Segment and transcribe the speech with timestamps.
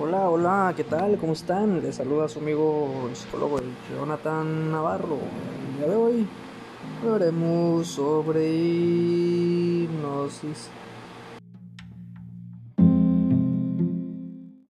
[0.00, 1.18] Hola, hola, ¿qué tal?
[1.18, 1.82] ¿Cómo están?
[1.82, 3.60] Les saluda su amigo el psicólogo
[3.94, 5.18] Jonathan Navarro.
[5.68, 6.26] El día de hoy
[7.02, 8.54] hablaremos sobre
[9.84, 10.70] hipnosis.